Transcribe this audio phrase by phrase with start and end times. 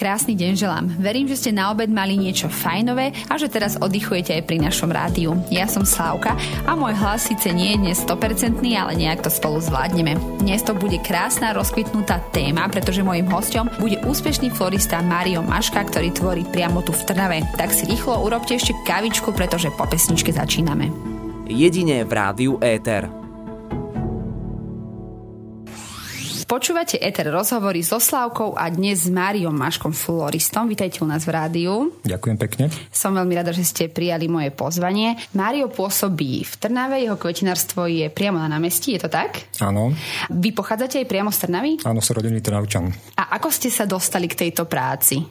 [0.00, 0.86] Krásny deň želám.
[0.96, 4.88] Verím, že ste na obed mali niečo fajnové a že teraz oddychujete aj pri našom
[4.88, 5.36] rádiu.
[5.52, 9.60] Ja som Slavka a môj hlas síce nie je dnes 100%, ale nejak to spolu
[9.60, 10.16] zvládneme.
[10.40, 16.16] Dnes to bude krásna rozkvitnutá téma, pretože môjim hostom bude úspešný florista Mario Maška, ktorý
[16.16, 17.44] tvorí priamo tu v Trnave.
[17.60, 20.88] Tak si rýchlo urobte ešte kavičku, pretože po pesničke začíname.
[21.44, 23.19] Jedine v rádiu Éter.
[26.50, 30.66] Počúvate Eter rozhovory so Slavkou a dnes s Máriom Maškom Floristom.
[30.66, 31.94] Vítajte u nás v rádiu.
[32.02, 32.64] Ďakujem pekne.
[32.90, 35.14] Som veľmi rada, že ste prijali moje pozvanie.
[35.30, 39.46] Mário pôsobí v Trnave, jeho kvetinárstvo je priamo na námestí, je to tak?
[39.62, 39.94] Áno.
[40.26, 41.72] Vy pochádzate aj priamo z Trnavy?
[41.86, 42.90] Áno, som rodený Trnavčan.
[43.14, 45.22] A ako ste sa dostali k tejto práci?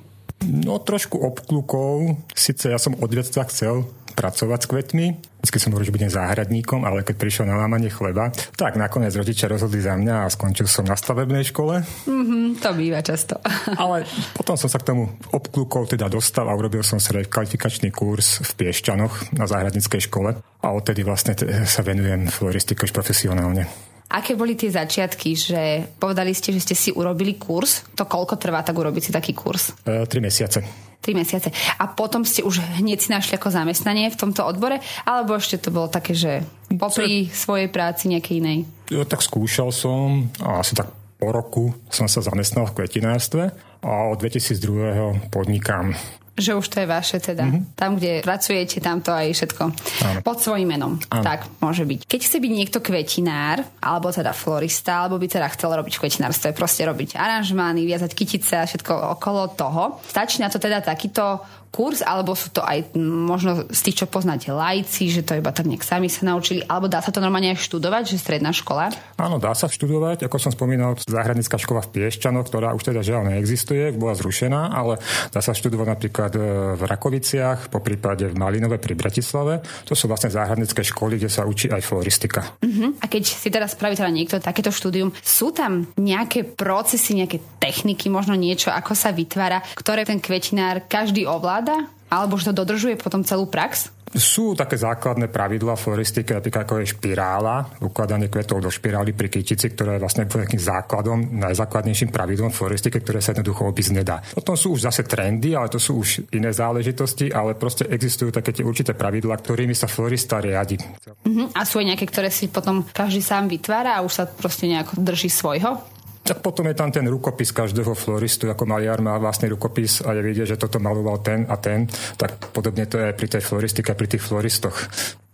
[0.48, 2.16] No trošku obklukov.
[2.32, 3.84] Sice ja som od detstva chcel
[4.20, 5.06] pracovať s kvetmi.
[5.40, 8.28] Vždy som hovoril, že budem záhradníkom, ale keď prišiel na lámanie chleba,
[8.60, 11.80] tak nakoniec rodičia rozhodli za mňa a skončil som na stavebnej škole.
[12.04, 13.40] Mm-hmm, to býva často.
[13.82, 14.04] ale
[14.36, 18.52] potom som sa k tomu obklukov teda dostal a urobil som si kvalifikačný kurz v
[18.60, 23.64] Piešťanoch na záhradníckej škole a odtedy vlastne sa venujem floristike už profesionálne.
[24.10, 25.62] Aké boli tie začiatky, že
[26.02, 27.86] povedali ste, že ste si urobili kurz?
[27.94, 29.78] To koľko trvá tak urobiť si taký kurz?
[29.86, 30.89] E, tri mesiace.
[31.00, 31.50] 3 mesiace.
[31.80, 34.84] A potom ste už hneď si našli ako zamestnanie v tomto odbore?
[35.08, 36.44] Alebo ešte to bolo také, že
[36.76, 38.60] popri svojej práci nejakej inej?
[38.92, 43.44] Ja, tak skúšal som a asi tak po roku som sa zamestnal v kvetinárstve
[43.84, 45.32] a od 2002.
[45.32, 45.92] podnikám
[46.40, 47.46] že už to je vaše teda.
[47.46, 47.76] Mm-hmm.
[47.76, 49.64] Tam, kde pracujete, tam to aj všetko.
[50.08, 50.20] Áno.
[50.26, 50.94] Pod svojím menom.
[51.12, 51.24] Áno.
[51.24, 52.08] Tak môže byť.
[52.08, 56.56] Keď chce byť niekto kvetinár, alebo teda florista, alebo by teda chcel robiť kvetinárstvo, je
[56.58, 60.00] proste robiť aranžmány, viazať kytice a všetko okolo toho.
[60.08, 64.50] Stačí na to teda takýto kurz, alebo sú to aj možno z tých, čo poznáte,
[64.50, 67.62] lajci, že to iba tak nejak sami sa naučili, alebo dá sa to normálne aj
[67.62, 68.90] študovať, že stredná škola?
[69.22, 70.26] Áno, dá sa študovať.
[70.26, 74.98] Ako som spomínal, záhradnícka škola v Piešťanoch, ktorá už teda žiaľ neexistuje, bola zrušená, ale
[75.30, 76.40] dá sa študovať napríklad e,
[76.76, 79.62] v Rakoviciach, po prípade v Malinove pri Bratislave.
[79.86, 82.42] To sú vlastne záhradnícke školy, kde sa učí aj floristika.
[82.66, 82.98] Uh-huh.
[83.00, 88.10] A keď si teraz spraví teda niekto takéto štúdium, sú tam nejaké procesy, nejaké techniky,
[88.10, 91.92] možno niečo, ako sa vytvára, ktoré ten kvetinár každý ovláda ovláda?
[92.10, 93.94] Alebo že to dodržuje potom celú prax?
[94.10, 99.70] Sú také základné pravidlá floristiky, napríklad ako je špirála, ukladanie kvetov do špirály pri kytici,
[99.70, 104.18] ktoré je vlastne takým základom, najzákladnejším pravidlom floristiky, ktoré sa jednoducho obísť nedá.
[104.34, 108.50] Potom sú už zase trendy, ale to sú už iné záležitosti, ale proste existujú také
[108.50, 110.82] tie určité pravidlá, ktorými sa florista riadi.
[111.06, 111.46] Uh-huh.
[111.54, 115.06] A sú aj nejaké, ktoré si potom každý sám vytvára a už sa proste nejako
[115.06, 115.99] drží svojho?
[116.30, 120.22] Tak potom je tam ten rukopis každého floristu, ako maliar má vlastný rukopis a je
[120.22, 121.90] vidieť, že toto maloval ten a ten,
[122.22, 124.78] tak podobne to je pri tej floristike, pri tých floristoch.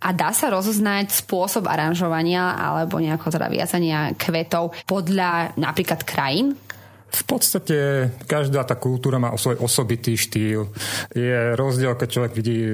[0.00, 6.56] A dá sa rozoznať spôsob aranžovania alebo nejako teda viazania kvetov podľa napríklad krajín?
[7.06, 10.72] V podstate každá tá kultúra má svoj osobitý štýl.
[11.12, 12.72] Je rozdiel, keď človek vidí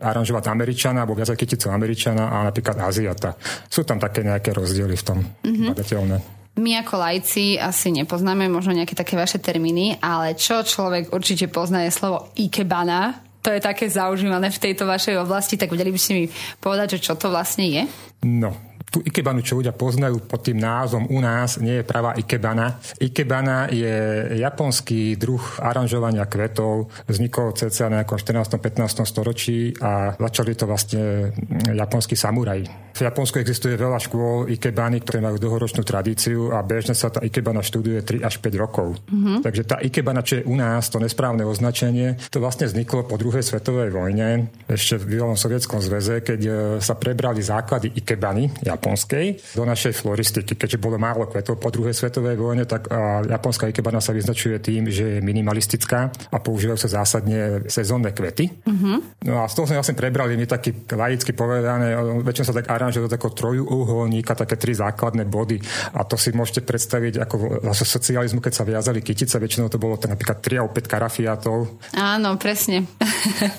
[0.00, 3.36] aranžovať Američana alebo viac kyticu Američana a napríklad Aziata.
[3.68, 5.68] Sú tam také nejaké rozdiely v tom mm-hmm.
[5.72, 6.37] badateľné.
[6.58, 11.86] My ako lajci asi nepoznáme možno nejaké také vaše termíny, ale čo človek určite pozná
[11.86, 13.22] je slovo ikebana.
[13.46, 16.24] To je také zaužívané v tejto vašej oblasti, tak vedeli by ste mi
[16.58, 17.82] povedať, že čo to vlastne je?
[18.26, 18.50] No,
[18.88, 22.80] tú ikebanu, čo ľudia poznajú pod tým názvom u nás, nie je pravá ikebana.
[22.98, 23.96] Ikebana je
[24.40, 26.88] japonský druh aranžovania kvetov.
[27.04, 28.58] Vznikol cca na 14.
[28.58, 29.04] 15.
[29.04, 31.32] storočí a začali to vlastne
[31.72, 32.88] japonskí samuraji.
[32.98, 37.62] V Japonsku existuje veľa škôl ikebany, ktoré majú dlhoročnú tradíciu a bežne sa tá ikebana
[37.62, 38.98] študuje 3 až 5 rokov.
[39.06, 39.38] Mm-hmm.
[39.46, 43.46] Takže tá ikebana, čo je u nás, to nesprávne označenie, to vlastne vzniklo po druhej
[43.46, 46.50] svetovej vojne, ešte v bývalom sovietskom zväze, keď e,
[46.82, 50.54] sa prebrali základy ikebany, japonskej do našej floristiky.
[50.54, 52.86] Keďže bolo málo kvetov po druhej svetovej vojne, tak
[53.26, 58.46] japonská ikebana sa vyznačuje tým, že je minimalistická a používajú sa zásadne sezónne kvety.
[58.62, 59.02] Uh-huh.
[59.26, 63.10] No a z toho sme vlastne prebrali my taký laicky povedané, väčšinou sa tak aranžuje
[63.10, 65.58] do takého trojuholníka, také tri základné body.
[65.98, 69.98] A to si môžete predstaviť ako zase socializmu, keď sa viazali kytice, väčšinou to bolo
[69.98, 71.56] tak napríklad 3 alebo 5 karafiátov.
[71.96, 72.86] Áno, presne.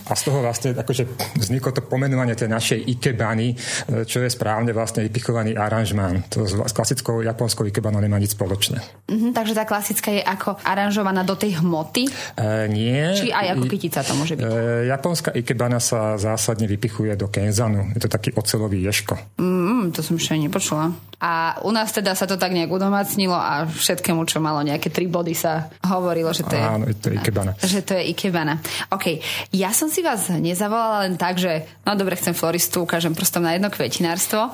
[0.07, 1.03] a z toho vlastne akože
[1.35, 3.57] vzniklo to pomenovanie tej našej ikebany,
[4.05, 6.21] čo je správne vlastne vypichovaný aranžmán.
[6.29, 8.77] To s klasickou japonskou ikebanou nemá nič spoločné.
[9.09, 12.05] Mm-hmm, takže tá klasická je ako aranžovaná do tej hmoty?
[12.37, 13.01] E, nie.
[13.17, 14.45] Či aj ako kytica to môže byť?
[14.45, 14.53] E,
[14.93, 17.89] japonská ikebana sa zásadne vypichuje do kenzanu.
[17.97, 19.17] Je to taký ocelový ješko.
[19.41, 20.93] Mm, to som ešte nepočula.
[21.19, 25.03] A u nás teda sa to tak nejak udomacnilo a všetkému, čo malo nejaké tri
[25.11, 26.63] body sa hovorilo, že to je...
[26.63, 27.51] Áno, to je Ikebana.
[27.59, 28.55] Že to je Ikebana.
[28.95, 29.19] OK,
[29.51, 33.51] ja som si vás nezavolala len tak, že no dobre, chcem floristu, ukážem prstom na
[33.51, 34.47] jedno kvetinárstvo.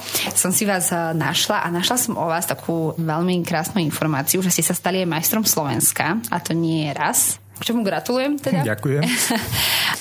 [0.45, 4.53] Som si vás eh, našla a našla som o vás takú veľmi krásnu informáciu, že
[4.53, 8.61] ste sa stali aj majstrom Slovenska a to nie je raz, k čomu gratulujem teda.
[8.71, 9.03] Ďakujem.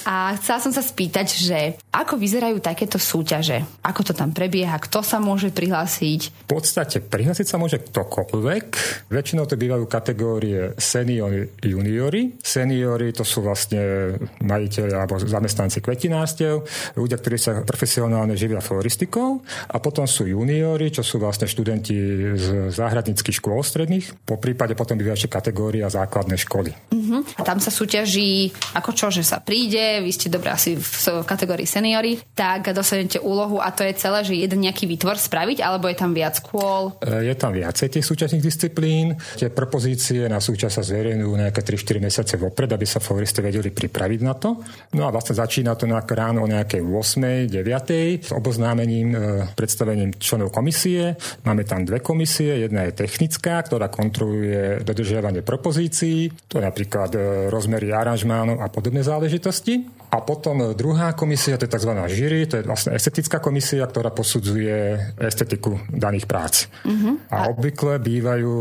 [0.05, 1.59] A chcela som sa spýtať, že
[1.89, 3.65] ako vyzerajú takéto súťaže?
[3.81, 4.77] Ako to tam prebieha?
[4.77, 6.45] Kto sa môže prihlásiť?
[6.45, 8.65] V podstate prihlásiť sa môže ktokoľvek.
[9.09, 12.37] Väčšinou to bývajú kategórie seniori, juniori.
[12.37, 14.12] Seniori to sú vlastne
[14.45, 16.61] majiteľi alebo zamestnanci kvetinárstiev,
[17.01, 19.41] ľudia, ktorí sa profesionálne živia floristikou.
[19.73, 21.97] A potom sú juniori, čo sú vlastne študenti
[22.37, 22.47] z
[22.77, 24.29] záhradníckých škôl stredných.
[24.29, 26.77] Po prípade potom bývajú ešte kategória základnej školy.
[26.93, 27.25] Uh-huh.
[27.44, 32.19] Tam sa súťaží ako čo, že sa príde, vy ste dobré asi v kategórii seniory,
[32.32, 36.17] tak dostanete úlohu a to je celé, že jeden nejaký výtvor spraviť, alebo je tam
[36.17, 36.96] viac kôl?
[37.05, 39.14] E, je tam viacej tých súčasných disciplín.
[39.37, 44.20] Tie propozície na súčasť sa zverejňujú nejaké 3-4 mesiace vopred, aby sa floristi vedeli pripraviť
[44.25, 44.58] na to.
[44.96, 47.52] No a vlastne začína to nejak ráno o nejakej 8.
[47.52, 48.25] 9.
[48.25, 49.19] s oboznámením, e,
[49.52, 51.14] predstavením členov komisie.
[51.44, 52.64] Máme tam dve komisie.
[52.64, 56.32] Jedna je technická, ktorá kontroluje dodržiavanie propozícií.
[56.49, 57.20] To je napríklad e,
[57.50, 59.86] rozmery aranžmánov a podobné záležitosti.
[60.14, 61.90] A potom druhá komisia, to je tzv.
[61.90, 66.70] žiry, to je vlastne estetická komisia, ktorá posudzuje estetiku daných prác.
[66.87, 67.19] Uh-huh.
[67.34, 68.52] A, a obvykle bývajú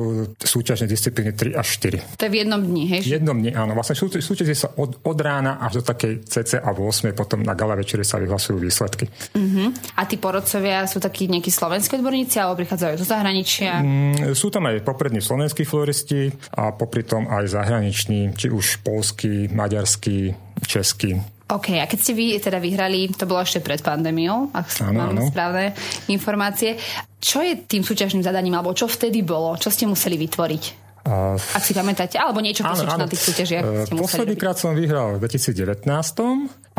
[0.42, 2.18] súťažné disciplíny 3 až 4.
[2.18, 3.02] To je v jednom dni, hej?
[3.06, 3.78] V jednom dni, áno.
[3.78, 8.02] Vlastne súťaží sa od, od rána až do takej cca 8, potom na gala večeri
[8.02, 9.06] sa vyhlasujú výsledky.
[9.38, 9.70] Uh-huh.
[9.94, 13.78] A tí porodcovia sú takí nejakí slovenskí odborníci, alebo prichádzajú zo zahraničia?
[13.78, 19.54] Mm, sú tam aj poprední slovenskí floristi a popri tom aj zahraniční, či už polský,
[19.54, 21.18] maďarský, český.
[21.54, 25.76] OK, a keď ste vy teda vyhrali, to bolo ešte pred pandémiou, ak mám správne
[26.10, 26.80] informácie,
[27.20, 30.84] čo je tým súťažným zadaním, alebo čo vtedy bolo, čo ste museli vytvoriť?
[31.04, 33.04] Uh, Ak si pamätáte, alebo niečo áno, áno.
[33.04, 35.84] na tých súťažiach uh, Posledný krát som vyhral v 2019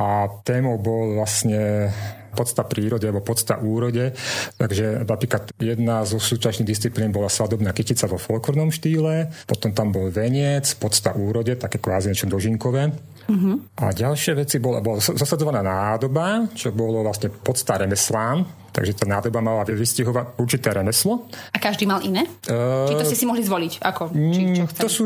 [0.01, 0.09] a
[0.49, 1.93] témou bol vlastne
[2.35, 4.13] podsta prírode alebo podsta úrode.
[4.59, 10.11] Takže napríklad jedna zo súčasných disciplín bola svadobná kytica vo folklornom štýle, potom tam bol
[10.11, 12.91] veniec, podsta úrode, také kvázi niečo dožinkové.
[13.25, 13.57] Uh-huh.
[13.81, 18.45] A ďalšie veci bola, bola zasadzovaná nádoba, čo bolo vlastne podsta remeslám,
[18.75, 21.31] takže tá nádoba mala vystihovať určité remeslo.
[21.55, 22.29] A každý mal iné?
[22.51, 23.81] Uh, Či to ste si mohli zvoliť?
[23.81, 24.13] Ako?
[24.13, 25.05] Či, čo to sú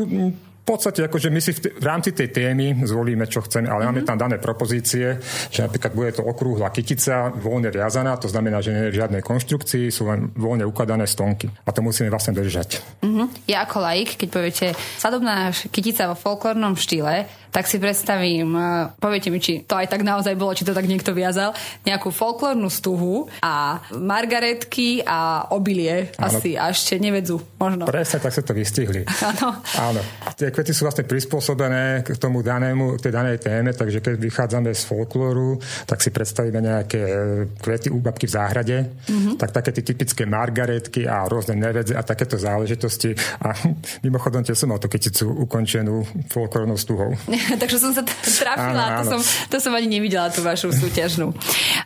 [0.69, 3.97] podstate akože my si v, t- v rámci tej témy zvolíme, čo chceme, ale mm-hmm.
[3.97, 5.17] máme tam dané propozície,
[5.49, 9.89] že napríklad bude to okrúhla kytica, voľne viazaná, to znamená, že nie je žiadnej konštrukcii,
[9.89, 11.49] sú len voľne ukladané stonky.
[11.65, 13.01] A to musíme vlastne držať.
[13.01, 13.49] Mm-hmm.
[13.49, 14.65] Ja ako laik, keď poviete
[15.01, 20.05] sadobná kytica vo folklórnom štýle, tak si predstavím, e, poviete mi, či to aj tak
[20.05, 21.53] naozaj bolo, či to tak niekto viazal,
[21.83, 26.29] nejakú folklórnu stuhu a margaretky a obilie ano.
[26.29, 27.89] asi a ešte nevedzu možno.
[27.89, 29.03] Presne tak sa to vystihli.
[29.25, 29.49] Áno.
[29.81, 30.01] Áno.
[30.37, 34.69] Tie kvety sú vlastne prispôsobené k tomu danému, k tej danej téme, takže keď vychádzame
[34.71, 35.57] z folklóru,
[35.89, 37.13] tak si predstavíme nejaké e,
[37.57, 39.35] kvety u babky v záhrade, mm-hmm.
[39.41, 43.17] tak také tie typické margaretky a rôzne nevedze a takéto záležitosti.
[43.41, 43.51] A
[44.05, 47.11] mimochodom, tiež som mal tú kyticu ukončenú folklórnou stuhou.
[47.61, 48.83] takže som sa trafila.
[48.83, 48.99] Áno, áno.
[48.99, 49.19] To, som,
[49.49, 51.33] to som ani nevidela, tú vašu súťažnú.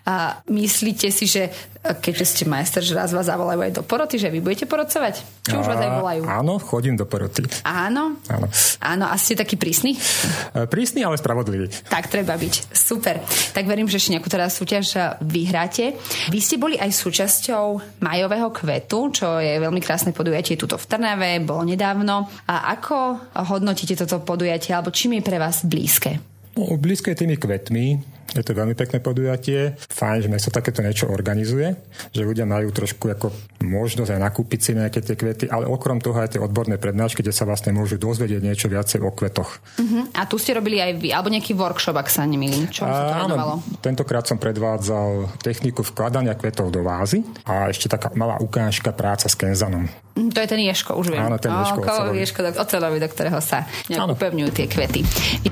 [0.08, 1.50] A myslíte si, že
[1.84, 5.20] keďže ste majster, že raz vás zavolajú aj do poroty, že vy budete porodcovať?
[5.44, 6.22] Či už vás aj volajú?
[6.24, 7.44] Áno, chodím do poroty.
[7.68, 8.16] Áno?
[8.32, 8.48] Áno.
[8.80, 10.00] Áno, a ste taký prísny?
[10.56, 11.68] E, prísny, ale spravodlivý.
[11.92, 12.72] Tak treba byť.
[12.72, 13.20] Super.
[13.52, 16.00] Tak verím, že ešte nejakú teraz súťaž vyhráte.
[16.32, 21.44] Vy ste boli aj súčasťou majového kvetu, čo je veľmi krásne podujatie tuto v Trnave,
[21.44, 22.32] bolo nedávno.
[22.48, 23.20] A ako
[23.52, 26.24] hodnotíte toto podujatie, alebo čím je pre vás blízke?
[26.54, 29.76] No, blízke tými kvetmi, je to veľmi pekné podujatie.
[29.78, 31.76] Fajn, že mesto takéto niečo organizuje,
[32.16, 33.30] že ľudia majú trošku ako
[33.62, 37.36] možnosť aj nakúpiť si nejaké tie kvety, ale okrom toho aj tie odborné prednášky, kde
[37.36, 39.60] sa vlastne môžu dozvedieť niečo viacej o kvetoch.
[39.78, 40.08] Uh-huh.
[40.18, 42.72] A tu ste robili aj vy, alebo nejaký workshop, ak sa nemýlim.
[42.72, 48.40] Čo sa to tentokrát som predvádzal techniku vkladania kvetov do vázy a ešte taká malá
[48.40, 49.86] ukážka práca s kenzanom.
[50.14, 51.26] Mhm, to je ten Ješko, už viem.
[51.26, 52.18] Áno, ten Ješko, ocelový.
[52.22, 55.02] Ješko ocelový, do ktorého sa nejak upevňujú tie kvety.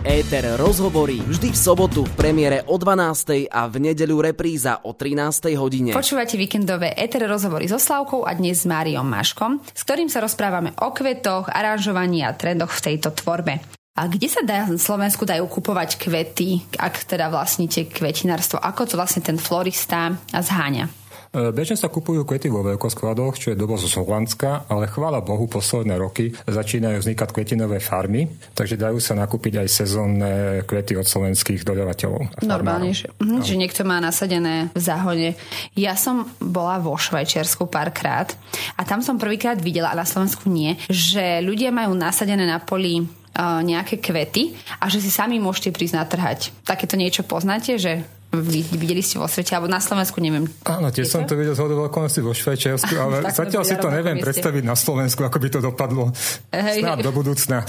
[0.06, 3.50] Éter rozhovorí vždy v sobotu v premiére o 12.
[3.50, 5.58] a v nedeľu repríza o 13.
[5.58, 5.98] hodine.
[5.98, 10.77] Počúvate víkendové ETR rozhovory so Slavkou a dnes s Máriom Maškom, s ktorým sa rozprávame
[10.77, 13.58] o kvetoch, aranžovaní a trendoch v tejto tvorbe.
[13.98, 18.62] A kde sa dá Slovensku dajú kupovať kvety, ak teda vlastníte kvetinárstvo?
[18.62, 21.00] Ako to vlastne ten florista zháňa?
[21.32, 25.48] E, bežne sa kupujú kvety vo veľkoskladoch, čo je dobo z Holandska, ale chvála Bohu
[25.48, 30.32] posledné roky začínajú vznikať kvetinové farmy, takže dajú sa nakúpiť aj sezónne
[30.68, 32.44] kvety od slovenských dodávateľov.
[32.44, 33.16] Normálnejšie.
[33.24, 35.30] Mhm, že niekto má nasadené v záhone.
[35.72, 38.28] Ja som bola vo Švajčiarsku párkrát
[38.76, 43.08] a tam som prvýkrát videla, a na Slovensku nie, že ľudia majú nasadené na poli
[43.40, 46.40] nejaké kvety a že si sami môžete prísť natrhať.
[46.68, 50.48] Takéto niečo poznáte, že videli ste vo svete, alebo na Slovensku, neviem.
[50.64, 54.64] Áno, tiež som to videl z okolností vo Švajčiarsku, ale zatiaľ si to neviem predstaviť
[54.64, 56.16] na Slovensku, ako by to dopadlo.
[56.56, 56.80] Hej.
[56.80, 57.68] Snad do budúcna.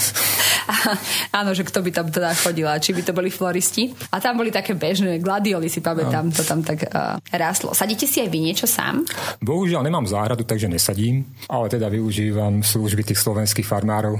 [1.38, 3.90] Áno, že kto by tam teda chodila, či by to boli floristi.
[4.14, 7.74] A tam boli také bežné gladioli, si pamätám, to tam tak uh, ráslo.
[7.74, 9.02] Sadíte si aj vy niečo sám?
[9.42, 14.16] Bohužiaľ nemám záhradu, takže nesadím, ale teda využívam služby tých slovenských farmárov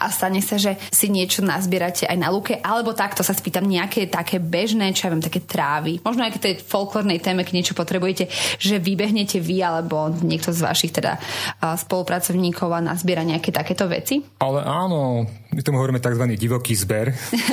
[0.00, 4.08] a stane sa, že si niečo nazbierate aj na luke, alebo takto sa spýtam nejaké
[4.08, 6.00] také bežné, čo ja viem, také trávy.
[6.00, 10.64] Možno aj k tej folklórnej téme, keď niečo potrebujete, že vybehnete vy alebo niekto z
[10.64, 11.20] vašich teda
[11.60, 14.24] spolupracovníkov a nazbiera nejaké takéto veci?
[14.40, 16.24] Ale áno, my tomu hovoríme tzv.
[16.38, 17.10] divoký zber,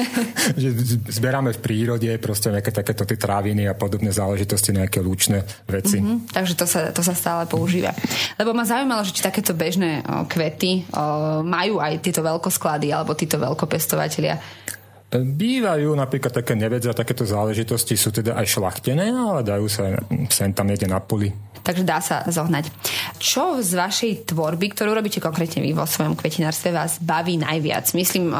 [0.61, 0.69] že
[1.09, 5.97] zberáme v prírode proste nejaké takéto tie tráviny a podobné záležitosti, nejaké lúčne veci.
[5.97, 7.91] Mm-hmm, takže to sa, to sa stále používa.
[8.37, 13.17] Lebo ma zaujímalo, že či takéto bežné o, kvety o, majú aj tieto veľkosklady alebo
[13.17, 14.66] títo veľkopestovateľia?
[15.07, 19.95] Bývajú napríklad také nevedze a takéto záležitosti sú teda aj šlachtené, ale dajú sa
[20.27, 21.31] sem tam niekde na poli.
[21.63, 22.71] Takže dá sa zohnať.
[23.19, 27.91] Čo z vašej tvorby, ktorú robíte konkrétne vy vo svojom kvetinárstve, vás baví najviac?
[27.91, 28.31] Myslím,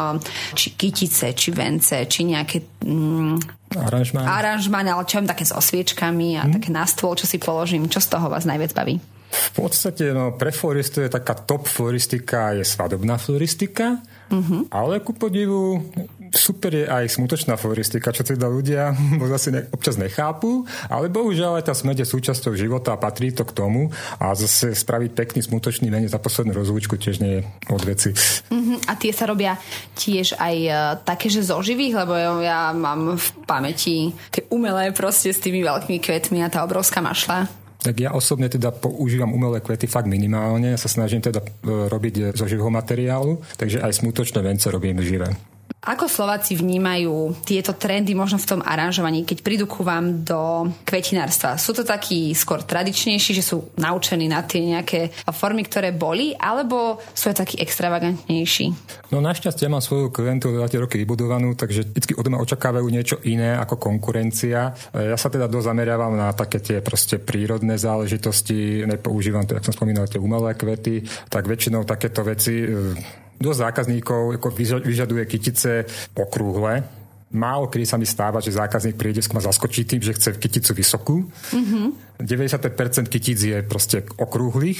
[0.56, 3.36] či kytice, či vence, či nejaké mm,
[3.76, 4.28] aranžmány.
[4.28, 6.54] aranžmány, ale čo také s osviečkami a hmm.
[6.56, 7.92] také na stôl, čo si položím.
[7.92, 8.96] Čo z toho vás najviac baví?
[9.28, 14.00] V podstate no, pre floristu je taká top floristika, je svadobná floristika,
[14.32, 14.72] mm-hmm.
[14.72, 15.84] ale ku podivu
[16.38, 18.94] super je aj smutočná floristika, čo teda ľudia
[19.34, 23.44] zase ne, občas nechápu, ale bohužiaľ aj tá smed je súčasťou života a patrí to
[23.44, 23.90] k tomu
[24.22, 27.42] a zase spraviť pekný smutočný venec za poslednú rozlúčku tiež nie je
[27.74, 28.14] od veci.
[28.14, 28.78] Mm-hmm.
[28.88, 29.58] A tie sa robia
[29.98, 34.94] tiež aj uh, také, že zo živých, lebo ja, ja mám v pamäti tie umelé
[34.94, 37.50] proste s tými veľkými kvetmi a tá obrovská mašla.
[37.78, 40.74] Tak ja osobne teda používam umelé kvety fakt minimálne.
[40.74, 45.30] Ja sa snažím teda e, robiť zo živého materiálu, takže aj smutočné vence robím živé.
[45.88, 51.56] Ako Slováci vnímajú tieto trendy možno v tom aranžovaní, keď prídu ku vám do kvetinárstva?
[51.56, 57.00] Sú to takí skôr tradičnejší, že sú naučení na tie nejaké formy, ktoré boli, alebo
[57.16, 58.66] sú aj takí extravagantnejší?
[59.16, 63.24] No našťastie mám svoju klientu za tie roky vybudovanú, takže vždy od mňa očakávajú niečo
[63.24, 64.76] iné ako konkurencia.
[64.92, 70.04] Ja sa teda dosť na také tie proste prírodné záležitosti, nepoužívam, to, jak som spomínal,
[70.12, 72.68] tie umelé kvety, tak väčšinou takéto veci
[73.38, 74.50] dosť zákazníkov ako
[74.86, 75.86] vyžaduje kytice
[76.18, 76.84] okrúhle,
[77.28, 81.16] Málo kedy sa mi stáva, že zákazník príde ma zaskočí tým, že chce kyticu vysokú.
[81.52, 82.24] Mm-hmm.
[82.24, 84.80] 95% kytic je proste okrúhlych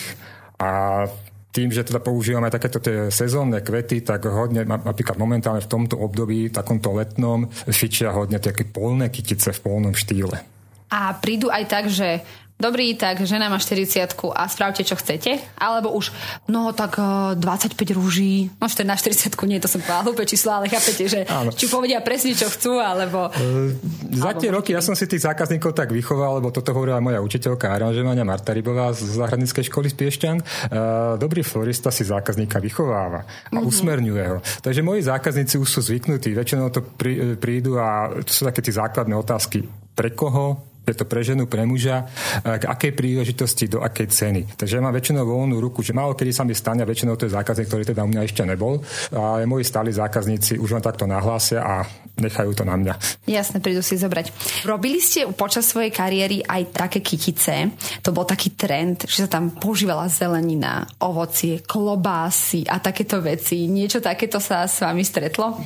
[0.56, 1.04] a
[1.52, 6.48] tým, že teda používame takéto tie sezónne kvety, tak hodne, napríklad momentálne v tomto období,
[6.48, 10.40] takomto letnom, fičia hodne také polné kytice v polnom štýle.
[10.88, 12.24] A prídu aj tak, že
[12.58, 15.38] dobrý, tak žena má 40 a spravte, čo chcete.
[15.58, 16.12] Alebo už,
[16.50, 20.68] no tak 25 eh, rúží, no na 40 nie, to som povedala hlúpe číslo, ale
[20.68, 21.54] chápete, že Áno.
[21.54, 23.30] či povedia presne, čo chcú, alebo...
[23.32, 23.72] Uh,
[24.12, 27.70] za tie roky ja som si tých zákazníkov tak vychoval, lebo toto hovorila moja učiteľka
[27.70, 30.38] aranžovania Marta Rybová z záhradníckej školy z Piešťan.
[30.42, 33.70] Uh, dobrý florista si zákazníka vychováva a uh-huh.
[33.70, 34.38] usmerňuje ho.
[34.66, 38.76] Takže moji zákazníci už sú zvyknutí, väčšinou to prí, prídu a to sú také tie
[38.76, 39.64] základné otázky.
[39.98, 42.08] Pre koho, je to pre ženu, pre muža,
[42.44, 44.42] k akej príležitosti, do akej ceny.
[44.56, 47.28] Takže ja mám väčšinou voľnú ruku, že málo kedy sa mi stane, a väčšinou to
[47.28, 48.80] je zákazník, ktorý teda u mňa ešte nebol,
[49.12, 51.84] ale moji stáli zákazníci už len takto nahlásia a
[52.18, 52.94] nechajú to na mňa.
[53.28, 54.32] Jasne, prídu si zobrať.
[54.64, 59.52] Robili ste počas svojej kariéry aj také kytice, to bol taký trend, že sa tam
[59.54, 63.68] používala zelenina, ovocie, klobásy a takéto veci.
[63.68, 65.60] Niečo takéto sa s vami stretlo?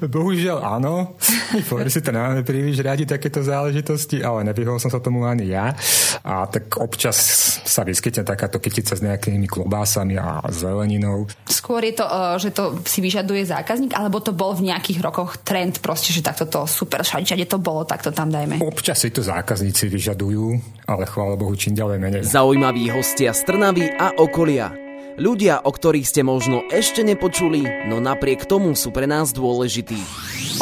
[0.00, 1.18] Bohužiaľ áno.
[1.90, 5.72] si to nemáme príliš radi takéto záležitosti, ale neviem nevyhol som sa tomu ani ja.
[6.20, 7.16] A tak občas
[7.64, 11.24] sa vyskytne takáto kytica s nejakými klobásami a zeleninou.
[11.48, 15.40] Skôr je to, e, že to si vyžaduje zákazník, alebo to bol v nejakých rokoch
[15.40, 18.60] trend proste, že takto to super, všade to bolo, tak to tam dajme.
[18.60, 22.22] Občas si to zákazníci vyžadujú, ale chvála Bohu čím ďalej menej.
[22.28, 24.89] Zaujímaví hostia z Trnavy a okolia.
[25.20, 27.60] Ľudia, o ktorých ste možno ešte nepočuli,
[27.92, 30.00] no napriek tomu sú pre nás dôležití.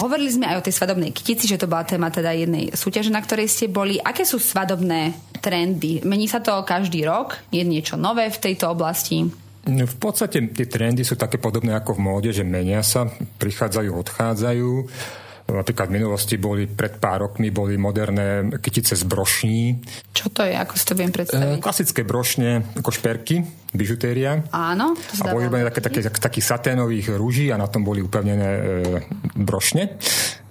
[0.02, 3.22] Hovorili sme aj o tej svadobnej kytici, že to bola téma teda jednej súťaže, na
[3.22, 4.02] ktorej ste boli.
[4.02, 6.02] Aké sú svadobné trendy?
[6.02, 7.38] Mení sa to každý rok?
[7.54, 9.30] Je niečo nové v tejto oblasti?
[9.62, 13.06] V podstate tie trendy sú také podobné ako v móde, že menia sa,
[13.38, 14.70] prichádzajú, odchádzajú.
[15.54, 19.80] Napríklad v minulosti boli, pred pár rokmi boli moderné kytice z brošní.
[20.10, 21.56] Čo to je, ako si to viem predstaviť?
[21.56, 24.48] E, klasické brošne, ako šperky, bižutéria.
[24.52, 24.96] Áno.
[24.96, 28.62] To a boli také, také, takých saténových rúží a na tom boli upevnené e,
[29.36, 30.00] brošne.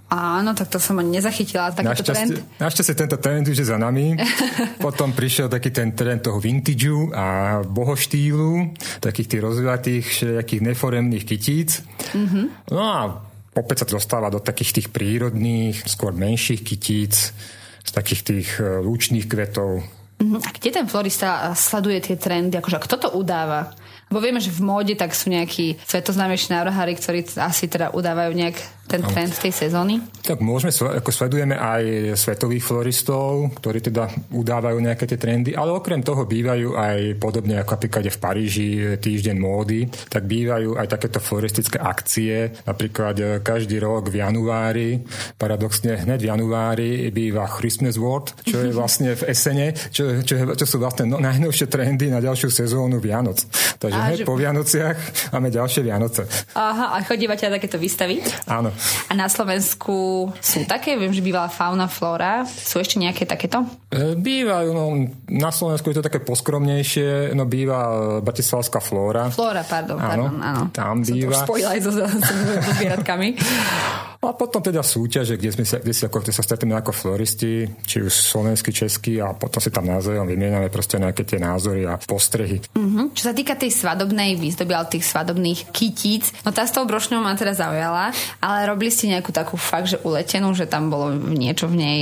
[0.07, 1.75] Áno, tak to som ani nezachytila.
[1.75, 2.39] Takýto trend.
[2.63, 4.15] našťastie tento trend už je za nami.
[4.86, 8.71] Potom prišiel taký ten trend toho vintageu a bohoštýlu,
[9.03, 11.83] takých tých rozviatých, všelijakých neforemných kytíc.
[12.15, 12.71] Mm-hmm.
[12.71, 13.19] No a
[13.51, 17.36] opäť sa to dostáva do takých tých prírodných, skôr menších kytíc,
[17.83, 19.83] z takých tých e, lúčných kvetov.
[20.17, 20.41] Mm-hmm.
[20.41, 22.57] A kde ten florista sleduje tie trendy?
[22.57, 23.77] Akože, kto to udáva?
[24.09, 28.57] Bo vieme, že v móde tak sú nejakí svetoznámejší návrhári, ktorí asi teda udávajú nejak
[28.88, 30.00] ten trend tej sezóny?
[30.24, 36.00] Tak môžeme, ako sledujeme aj svetových floristov, ktorí teda udávajú nejaké tie trendy, ale okrem
[36.00, 41.77] toho bývajú aj podobne ako napríklad v Paríži týždeň módy, tak bývajú aj takéto floristické
[41.77, 42.51] akcie.
[42.63, 45.03] Napríklad e, každý rok v januári,
[45.36, 50.65] paradoxne hneď v januári býva Christmas World, čo je vlastne v Esene, čo, čo, čo
[50.65, 53.44] sú vlastne no, najnovšie trendy na ďalšiu sezónu Vianoc.
[53.77, 54.25] Takže hneď že...
[54.25, 54.98] po Vianociach
[55.36, 56.24] máme ďalšie Vianoce.
[56.56, 58.24] Aha, a chodívate na takéto výstavy?
[58.48, 58.74] Áno.
[59.10, 60.96] A na Slovensku sú také?
[60.96, 62.46] Viem, že bývala fauna, flóra.
[62.46, 63.65] Sú ešte nejaké takéto?
[63.91, 64.84] E, bývajú, no
[65.29, 69.29] na Slovensku je to také poskromnejšie, no býva Bratislavská flóra.
[69.29, 70.62] Flóra, pardon, áno, pardon, áno.
[70.74, 71.13] Tam býva.
[71.13, 72.34] Som to už spojila aj so, so, so
[72.79, 73.29] zvieratkami.
[74.17, 77.69] A potom teda súťaže, kde, sme sa, kde si ako, kde sa stretneme ako floristi,
[77.86, 82.01] či už slovenský, český a potom si tam názvojom vymieňame proste nejaké tie názory a
[82.01, 82.57] postrehy.
[82.74, 83.13] Uh-huh.
[83.13, 87.21] Čo sa týka tej svadobnej výzdoby, ale tých svadobných kytíc, no tá s tou brošňou
[87.21, 88.09] ma teda zaujala,
[88.41, 92.00] ale robili ste nejakú takú fakt, že uletenú, že tam bolo niečo v nej,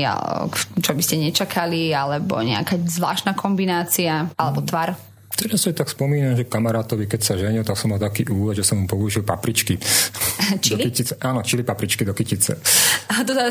[0.80, 4.96] čo by ste nečakali, alebo nejaká zvláštna kombinácia, alebo tvar?
[5.36, 8.64] Teraz sa tak spomínam, že kamarátovi, keď sa ženil, tak som mal taký úvod, že
[8.64, 9.76] som mu použil papričky.
[10.64, 10.88] Čili?
[10.88, 11.14] Do kytice.
[11.20, 12.56] Áno, čili papričky do kytice.
[13.10, 13.46] A to sa,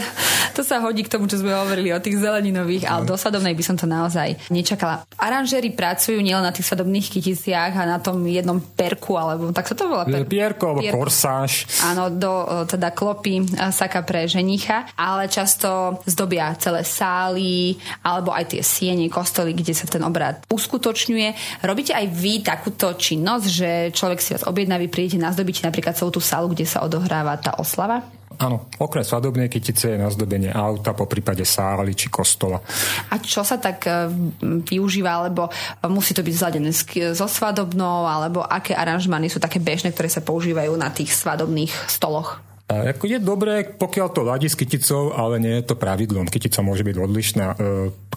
[0.55, 3.65] to sa hodí k tomu, čo sme hovorili o tých zeleninových, ale do svadobnej by
[3.67, 5.03] som to naozaj nečakala.
[5.19, 9.75] Aranžéri pracujú nielen na tých svadobných kyticiach a na tom jednom perku, alebo tak sa
[9.75, 10.07] to volá?
[10.07, 10.27] Per...
[10.27, 10.99] Pierko alebo Pierko.
[11.03, 11.67] korsáž.
[11.83, 17.75] Áno, do teda klopy saka pre ženicha, ale často zdobia celé sály
[18.07, 23.47] alebo aj tie siene, kostoly, kde sa ten obrad uskutočňuje Robíte aj vy takúto činnosť,
[23.51, 27.35] že človek si vás objedná, vy prídete nazdobiť napríklad celú tú salu, kde sa odohráva
[27.35, 27.99] tá oslava?
[28.39, 32.63] Áno, okrem svadobnej kytice je nazdobenie auta, po prípade sály či kostola.
[33.11, 34.07] A čo sa tak e,
[34.63, 35.51] využíva, alebo
[35.91, 36.71] musí to byť zladené
[37.11, 42.39] so svadobnou, alebo aké aranžmány sú také bežné, ktoré sa používajú na tých svadobných stoloch?
[43.05, 46.25] Je dobré, pokiaľ to ladí s kyticou, ale nie je to pravidlom.
[46.25, 47.47] Kytica môže byť odlišná.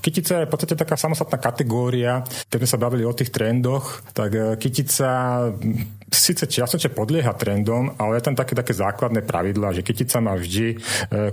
[0.08, 2.24] Kytica je v podstate taká samostatná kategória.
[2.48, 5.12] Keď sme sa bavili o tých trendoch, tak e, kytica
[6.08, 10.68] síce čiastočne podlieha trendom, ale je tam také, také základné pravidlá, že kytica má vždy
[10.72, 10.76] e,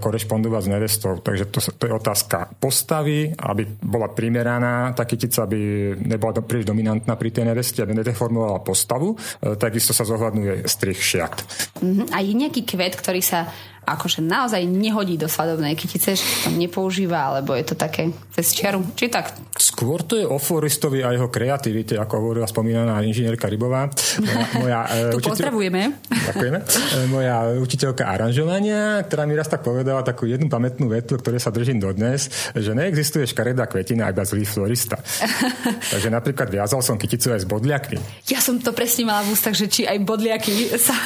[0.03, 1.13] korešpondovať s nevestou.
[1.23, 7.15] Takže to, to je otázka postavy, aby bola primeraná, tá kytica by nebola príliš dominantná
[7.15, 9.15] pri tej neveste, aby nedeformovala postavu.
[9.15, 11.47] E, takisto sa zohľadňuje strich šiat.
[11.79, 12.11] Mm-hmm.
[12.11, 13.47] A je nejaký kvet, ktorý sa
[13.85, 18.83] akože naozaj nehodí do svadobnej kytice, že to nepoužíva, alebo je to také cez čiaru,
[18.99, 19.31] či tak?
[19.55, 23.87] Skôr to je o floristovi a jeho kreativite, ako hovorila spomínaná inžinierka Rybová.
[24.19, 25.31] Moja, moja, e, tu učiteľ...
[25.31, 25.83] pozdravujeme.
[26.11, 26.59] Ďakujeme.
[26.59, 31.55] E, moja učiteľka aranžovania, ktorá mi raz tak povedala takú jednu pamätnú vetu, ktoré sa
[31.55, 34.99] držím dodnes, že neexistuje škaredá kvetina, iba zlý florista.
[35.95, 37.99] Takže napríklad viazal som kyticu aj z bodliakmi.
[38.27, 40.97] Ja som to presne mala v ústach, že či aj bodliaky sa,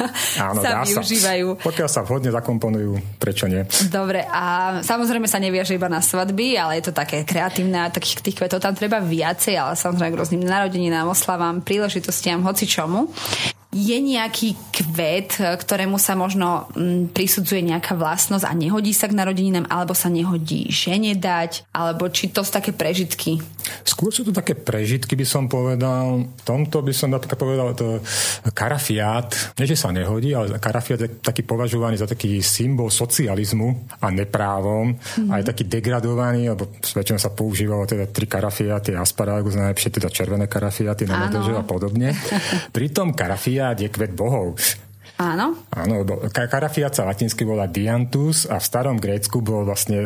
[0.49, 1.61] Áno, sa využívajú.
[1.61, 1.63] Sa.
[1.69, 3.65] Pokiaľ sa vhodne zakomponujú komponujú, prečo nie.
[3.89, 8.21] Dobre, a samozrejme sa neviaže iba na svadby, ale je to také kreatívne a takých
[8.21, 13.09] tých kvetov tam treba viacej, ale samozrejme k rôznym narodeninám, oslavám, príležitostiam, hoci čomu
[13.69, 19.69] je nejaký kvet, ktorému sa možno mm, prisudzuje nejaká vlastnosť a nehodí sa k narodeninám,
[19.69, 23.37] alebo sa nehodí žene dať, alebo či to sú také prežitky?
[23.85, 26.25] Skôr sú to také prežitky, by som povedal.
[26.25, 28.01] V tomto by som napríklad povedal to
[28.57, 29.29] karafiát.
[29.61, 34.97] Nie, že sa nehodí, ale karafiát je taký považovaný za taký symbol socializmu a neprávom.
[34.97, 35.29] Mm-hmm.
[35.29, 40.49] A je taký degradovaný, lebo väčšinou sa používalo teda tri karafiáty, asparagus, najlepšie teda červené
[40.49, 42.17] karafiáty na a podobne.
[42.73, 44.55] Pritom karafiát karafiát je kvet bohov.
[45.19, 45.51] Áno.
[45.75, 49.99] Áno, lebo karafiát sa latinsky volá diantus a v starom Grécku bol vlastne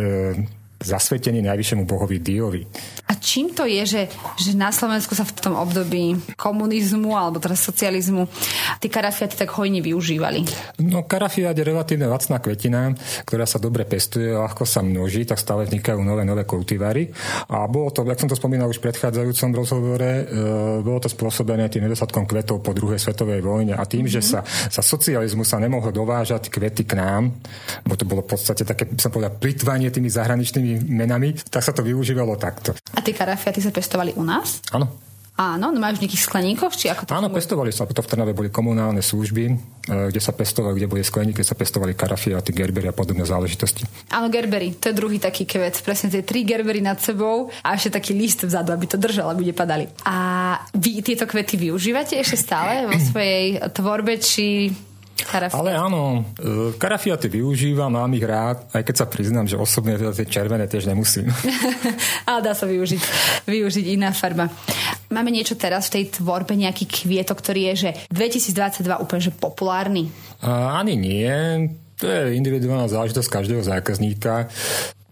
[0.83, 2.61] e, zasvetení najvyššiemu bohovi Diovi.
[3.07, 4.01] A čím to je, že,
[4.35, 8.27] že na Slovensku sa v tom období komunizmu alebo teda socializmu
[8.83, 10.43] tí karafiaty tak hojne využívali?
[10.83, 12.91] No karafiat je relatívne lacná kvetina,
[13.23, 17.07] ktorá sa dobre pestuje, ľahko sa množí, tak stále vznikajú nové, nové kultivary.
[17.47, 20.23] A bolo to, jak som to spomínal už v predchádzajúcom rozhovore, e,
[20.83, 24.15] bolo to spôsobené tým nedostatkom kvetov po druhej svetovej vojne a tým, mm-hmm.
[24.19, 24.29] že mhm.
[24.29, 24.39] sa,
[24.73, 27.29] sa socializmu sa nemohlo dovážať kvety k nám,
[27.85, 31.85] bo to bolo v podstate také, som povedal, plitvanie tými zahraničnými menami, tak sa to
[31.85, 32.73] využívalo takto.
[32.93, 34.61] A tie karafiaty sa pestovali u nás?
[34.73, 35.13] Áno.
[35.33, 36.77] Áno, no majú v nejakých skleníkoch?
[36.77, 37.89] Či ako to Áno, pestovali sa.
[37.89, 39.53] To v Trnave boli komunálne služby, e,
[40.13, 43.81] kde sa pestovali, kde boli skleníky, kde sa pestovali karafiaty, gerbery a podobné záležitosti.
[44.13, 44.77] Áno, gerbery.
[44.77, 45.81] To je druhý taký kvet.
[45.81, 49.49] Presne tie tri gerbery nad sebou a ešte taký list vzadu, aby to držalo, aby
[49.49, 49.89] nepadali.
[50.05, 50.15] A
[50.77, 54.69] vy tieto kvety využívate ešte stále vo svojej tvorbe, či
[55.13, 55.61] Karafiaty.
[55.61, 60.25] Ale áno, e, karafiaty využívam, mám ich rád, aj keď sa priznám, že osobne tie
[60.25, 61.29] červené tiež nemusím.
[62.29, 63.01] Ale dá sa využiť,
[63.45, 64.49] využiť iná farba.
[65.13, 70.09] Máme niečo teraz v tej tvorbe, nejaký kvietok, ktorý je, že 2022 úplne že populárny?
[70.41, 71.29] A, ani nie.
[72.01, 74.49] To je individuálna záležitosť každého zákazníka.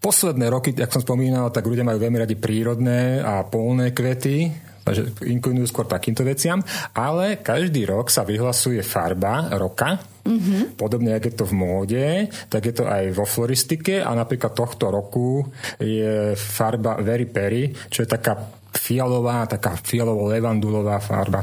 [0.01, 4.49] Posledné roky, jak som spomínal, tak ľudia majú veľmi radi prírodné a polné kvety,
[4.81, 6.61] takže inklinujú skôr takýmto veciam,
[6.97, 10.77] ale každý rok sa vyhlasuje farba roka, Mm-hmm.
[10.77, 12.05] Podobne, ako je to v móde,
[12.45, 15.49] tak je to aj vo floristike a napríklad tohto roku
[15.81, 18.37] je farba Very Perry, čo je taká
[18.69, 21.41] fialová, taká fialovo-levandulová farba.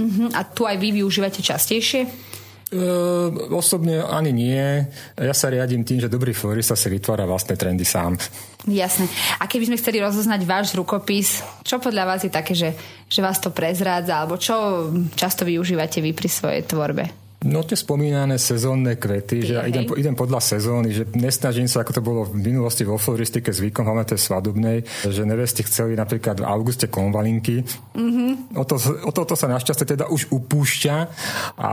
[0.00, 0.32] Mm-hmm.
[0.32, 2.08] A tu aj vy využívate častejšie?
[2.74, 4.82] Uh, osobne ani nie.
[5.14, 8.18] Ja sa riadím tým, že dobrý florista si vytvára vlastné trendy sám.
[8.66, 9.06] Jasné.
[9.38, 12.74] A keby sme chceli rozoznať váš rukopis, čo podľa vás je také, že,
[13.06, 17.23] že vás to prezrádza, alebo čo často využívate vy pri svojej tvorbe?
[17.44, 22.02] No tie spomínané sezónne kvety, že idem, idem podľa sezóny, že nesnažím sa, ako to
[22.02, 26.88] bolo v minulosti vo floristike zvykom, hlavne tej svadobnej, že nevesti chceli napríklad v auguste
[26.88, 27.60] konvalinky.
[27.92, 28.56] Mm-hmm.
[28.56, 30.96] O, to, o toto sa našťastie teda už upúšťa
[31.60, 31.70] a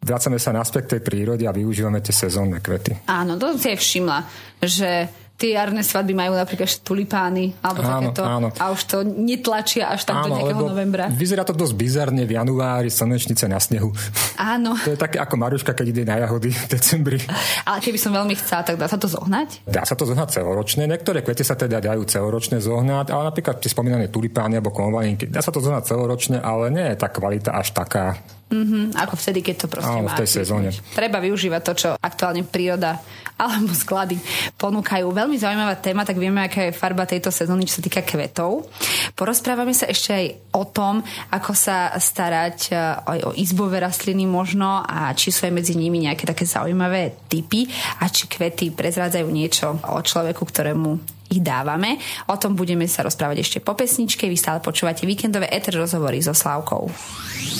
[0.00, 3.04] vracame sa naspäť k tej prírode a využívame tie sezónne kvety.
[3.04, 4.24] Áno, to si všimla,
[4.64, 8.48] že tie jarné svadby majú napríklad tulipány alebo áno, takéto áno.
[8.52, 11.08] a už to netlačia až tak áno, do nejakého novembra.
[11.08, 13.88] Vyzerá to dosť bizarne v januári, slnečnice na snehu.
[14.36, 14.76] Áno.
[14.84, 17.18] To je také ako Maruška, keď ide na jahody v decembri.
[17.64, 19.64] Ale keby som veľmi chcela, tak dá sa to zohnať?
[19.64, 20.84] Dá sa to zohnať celoročne.
[20.84, 25.40] Niektoré kvety sa teda dajú celoročne zohnať, ale napríklad tie spomínané tulipány alebo konvalinky, dá
[25.40, 29.56] sa to zohnať celoročne, ale nie je tá kvalita až taká Mm-hmm, ako vtedy, keď
[29.62, 30.74] to proste Áno, v tej sezóne.
[30.90, 32.98] Treba využívať to, čo aktuálne príroda
[33.38, 34.18] alebo sklady
[34.58, 35.06] ponúkajú.
[35.06, 38.66] Veľmi zaujímavá téma, tak vieme, aká je farba tejto sezóny, čo sa týka kvetov.
[39.14, 40.98] Porozprávame sa ešte aj o tom,
[41.30, 46.02] ako sa starať e, aj o izbové rastliny možno a či sú aj medzi nimi
[46.02, 47.70] nejaké také zaujímavé typy
[48.02, 51.96] a či kvety prezrádzajú niečo o človeku, ktorému ich dávame.
[52.26, 54.26] O tom budeme sa rozprávať ešte po pesničke.
[54.26, 56.90] Vy stále počúvate víkendové ETER rozhovory so Slavkou.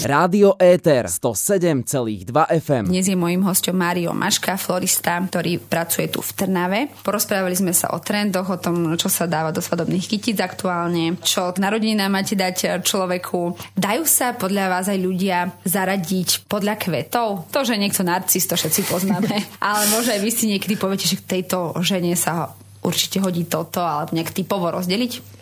[0.04, 2.84] Rádio ETER 107,2 FM.
[2.90, 6.80] Dnes je mojím hostom Mário Maška, florista, ktorý pracuje tu v Trnave.
[7.06, 11.54] Porozprávali sme sa o trendoch, o tom, čo sa dáva do svadobných kytíc aktuálne, čo
[11.54, 13.54] k narodeninám máte dať človeku.
[13.78, 17.46] Dajú sa podľa vás aj ľudia zaradiť podľa kvetov?
[17.54, 19.30] To, že niekto narcis, to všetci poznáme.
[19.62, 22.50] Ale možno aj vy si niekedy poviete, že k tejto žene sa
[22.84, 25.40] určite hodí toto, alebo nejak typovo rozdeliť?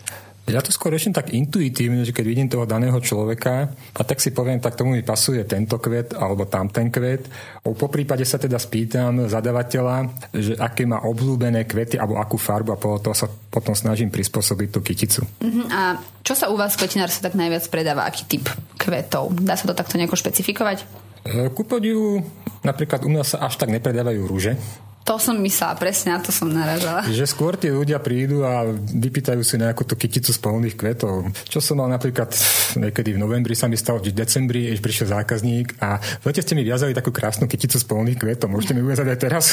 [0.49, 4.33] Ja to skôr riešim tak intuitívne, že keď vidím toho daného človeka a tak si
[4.33, 7.29] poviem, tak tomu mi pasuje tento kvet alebo tamten kvet.
[7.61, 12.81] Po prípade sa teda spýtam zadavateľa, že aké má obľúbené kvety alebo akú farbu a
[12.81, 15.21] podľa toho sa potom snažím prispôsobiť tú kyticu.
[15.21, 15.69] Uh-huh.
[15.69, 18.09] A čo sa u vás kvetinárstve tak najviac predáva?
[18.09, 18.49] Aký typ
[18.81, 19.37] kvetov?
[19.37, 20.81] Dá sa to takto nejako špecifikovať?
[21.29, 22.25] E, ku podivu,
[22.65, 24.57] napríklad u nás sa až tak nepredávajú rúže.
[25.07, 27.01] To som myslela, presne na to som naražala.
[27.07, 31.33] Že skôr tí ľudia prídu a vypýtajú si nejakú tú kyticu z polných kvetov.
[31.49, 32.29] Čo som mal napríklad
[32.77, 36.61] niekedy v novembri sa mi stalo, v decembri, ešte prišiel zákazník a viete, ste mi
[36.61, 38.53] viazali takú krásnu kyticu z polných kvetov.
[38.53, 39.45] Môžete mi uviazať aj teraz?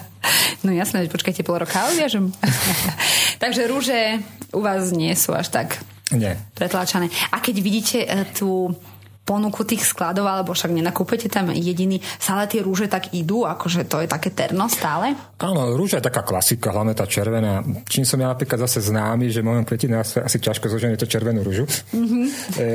[0.64, 2.32] no jasné, počkajte, pol roka uviažem.
[3.42, 4.24] Takže rúže
[4.56, 5.76] u vás nie sú až tak
[6.14, 6.32] nie.
[6.56, 7.12] pretláčané.
[7.34, 8.72] A keď vidíte eh, tú
[9.26, 14.06] ponuku tých skladov, alebo však nenakúpete tam jediný, stále tie rúže tak idú, akože to
[14.06, 15.18] je také terno stále?
[15.42, 17.60] Áno, rúža je taká klasika, hlavne tá červená.
[17.90, 21.66] Čím som ja napríklad zase známy, že mojom kvetine asi ťažko zoženie to červenú rúžu.
[21.66, 22.24] Mm-hmm.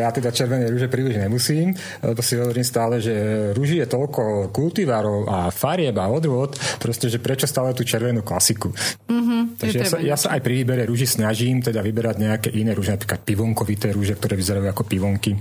[0.03, 1.71] Ja teda červené rúže príliš nemusím,
[2.03, 3.15] lebo si hovorím stále, že
[3.55, 8.75] rúži je toľko kultivárov a farieb a odrôd, proste, že prečo stále tú červenú klasiku.
[9.07, 9.41] Mm-hmm.
[9.55, 12.91] Takže ja sa, ja sa aj pri výbere rúži snažím teda vyberať nejaké iné rúže,
[12.91, 15.31] napríklad pivonkovité rúže, ktoré vyzerajú ako pivonky.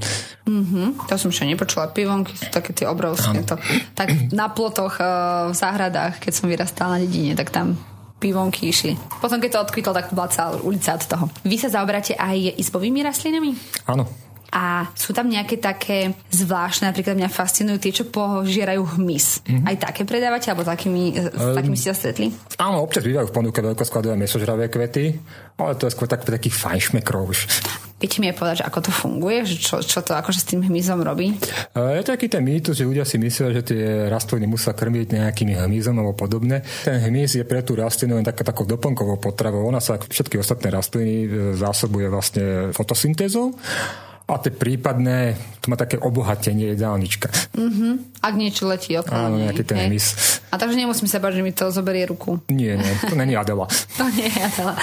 [0.46, 0.99] Mm-hmm.
[1.08, 1.92] To som ešte nepočula.
[1.92, 3.46] Pivonky sú také tie obrovské.
[3.46, 3.56] To,
[3.96, 7.78] tak na plotoch, uh, v záhradách, keď som vyrastala na dedine, tak tam
[8.20, 9.00] pivonky išli.
[9.18, 11.24] Potom, keď to odkvitlo, tak bola celá ulica od toho.
[11.42, 13.56] Vy sa zaoberáte aj izbovými rastlinami?
[13.88, 14.04] Áno,
[14.50, 19.46] a sú tam nejaké také zvláštne, napríklad mňa fascinujú tie, čo požierajú hmyz.
[19.46, 19.66] Mm-hmm.
[19.66, 22.34] Aj také predávate, alebo takými, um, takými ste sa stretli?
[22.58, 25.14] Áno, občas bývajú v ponuke veľkoskladové mesožravé kvety,
[25.54, 27.38] ale to je skôr tak, takých fajnšmekrov už.
[28.00, 29.38] Viete mi aj povedať, že ako to funguje?
[29.44, 31.36] Že čo, čo to akože s tým hmyzom robí?
[31.76, 36.00] Je taký ten mýtus, že ľudia si myslia, že tie rastliny musia krmiť nejakými hmyzom
[36.00, 36.64] alebo podobne.
[36.80, 39.68] Ten hmyz je pre tú rastlinu len taká, takou doplnkovou potravou.
[39.68, 41.28] Ona sa všetky ostatné rastliny e,
[41.60, 43.52] zásobuje vlastne fotosyntézou
[44.35, 47.31] a tie prípadné, to má také obohatenie jedálnička.
[47.57, 48.23] Mm-hmm.
[48.25, 49.16] Ak niečo letí okolo.
[49.16, 50.40] Áno, nejaký ten mis.
[50.51, 52.43] A takže nemusím sa bať, že mi to zoberie ruku.
[52.51, 53.71] Nie, nie, to není Adela.
[54.01, 54.75] to nie je Adela.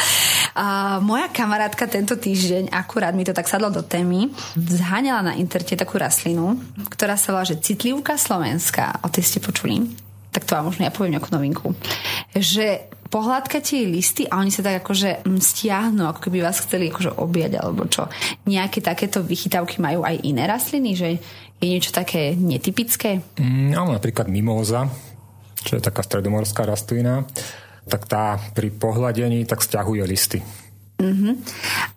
[0.58, 5.78] A moja kamarátka tento týždeň, akurát mi to tak sadlo do témy, zháňala na internete
[5.78, 6.58] takú rastlinu,
[6.90, 9.06] ktorá sa volá, že citlivka slovenská.
[9.06, 10.07] O tej ste počuli?
[10.38, 11.74] Tak to vám možno ja poviem nejakú novinku.
[12.38, 16.94] Že pohľadkate jej listy a oni sa tak akože mm, stiahnu, ako keby vás chceli
[16.94, 18.06] akože objať alebo čo.
[18.46, 21.18] Nejaké takéto vychytávky majú aj iné rastliny, že
[21.58, 23.26] je niečo také netypické?
[23.42, 24.86] Mm, áno, napríklad mimóza,
[25.66, 27.26] čo je taká stredomorská rastlina,
[27.90, 30.40] tak tá pri pohľadení tak stiahuje listy.
[31.02, 31.34] Uh-huh.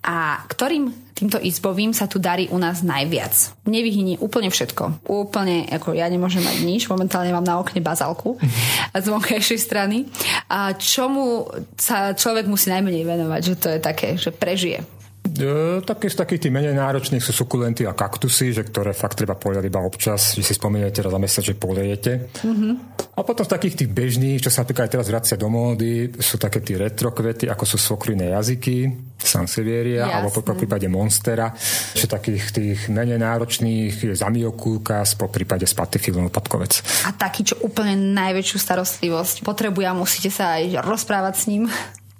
[0.00, 3.52] A ktorým týmto izbovým sa tu darí u nás najviac?
[3.68, 5.04] Nevyhyní úplne všetko.
[5.04, 8.96] Úplne, ako ja nemôžem mať nič, momentálne mám na okne bazálku uh-huh.
[8.96, 10.08] z vonkajšej strany.
[10.48, 11.44] A čomu
[11.76, 14.99] sa človek musí najmenej venovať, že to je také, že prežije?
[15.40, 19.34] E, také z takých tých menej náročných sú sukulenty a kaktusy, že ktoré fakt treba
[19.34, 22.12] povedať iba občas, že si spomeniete raz za mesiac, že polejete.
[22.44, 22.72] Mm-hmm.
[23.16, 26.36] A potom z takých tých bežných, čo sa napríklad aj teraz vracia do módy, sú
[26.36, 30.16] také tie retrokvety, ako sú svokriné jazyky, Sansevieria, Jasne.
[30.16, 31.52] alebo po prípade Monstera,
[31.92, 36.80] že takých tých menej náročných je zamiokulkas, po prípade spatifilum opatkovec.
[37.04, 41.68] A taký, čo úplne najväčšiu starostlivosť potrebuje a musíte sa aj rozprávať s ním?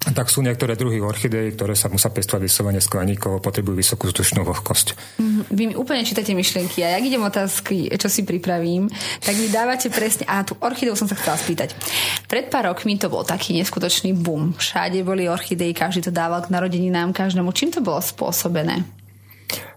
[0.00, 5.20] Tak sú niektoré druhy orchideí, ktoré sa musia pestovať vyslovene skleníkov, potrebujú vysokú vzdušnú vlhkosť.
[5.20, 8.88] Mm, vy mi úplne čítate myšlienky a ja idem otázky, čo si pripravím,
[9.20, 10.24] tak mi dávate presne...
[10.24, 11.76] A tú orchideu som sa chcela spýtať.
[12.24, 14.56] Pred pár rokmi to bol taký neskutočný boom.
[14.56, 17.52] Všade boli orchidei, každý to dával k narodeninám každému.
[17.52, 18.99] Čím to bolo spôsobené?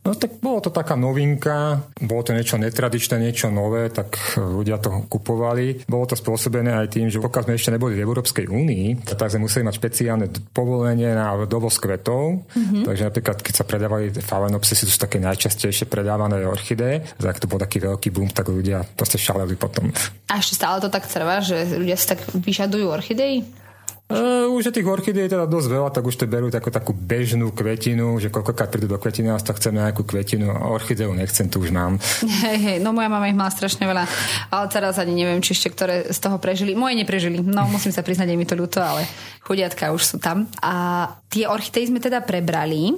[0.04, 5.08] No tak bolo to taká novinka, bolo to niečo netradičné, niečo nové, tak ľudia to
[5.08, 5.88] kupovali.
[5.88, 9.48] Bolo to spôsobené aj tým, že pokiaľ sme ešte neboli v Európskej únii, tak sme
[9.48, 12.44] museli mať špeciálne povolenie na dovoz kvetov.
[12.52, 12.84] Mm-hmm.
[12.84, 17.56] Takže napríklad, keď sa predávali falenopsy, sú to také najčastejšie predávané orchidé, tak to bol
[17.56, 19.88] taký veľký boom, tak ľudia proste šaleli potom.
[20.28, 23.63] A ešte stále to tak trvá, že ľudia si tak vyžadujú orchidei?
[24.12, 27.56] Uh, už je tých orchideí teda dosť veľa, tak už to berú takú, takú bežnú
[27.56, 31.72] kvetinu, že koľkokrát prídu do kvetiny a tak chcem nejakú kvetinu orchideu nechcem, tu už
[31.72, 31.98] mám.
[32.44, 34.06] Hej, hej, no moja mama ich mala strašne veľa,
[34.52, 36.78] ale teraz ani neviem, či ešte ktoré z toho prežili.
[36.78, 39.08] Moje neprežili, no musím sa priznať, je mi to ľúto, ale
[39.48, 40.46] chudiatka už sú tam.
[40.60, 42.94] A tie orchidei sme teda prebrali.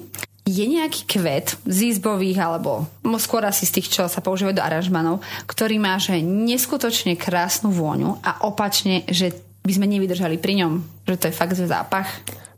[0.45, 2.85] Je nejaký kvet z izbových, alebo
[3.17, 5.17] skôr asi z tých, čo sa používajú do aranžmanov,
[5.49, 9.33] ktorý má že neskutočne krásnu vôňu a opačne, že
[9.65, 10.71] by sme nevydržali pri ňom,
[11.09, 12.07] že to je fakt zápach.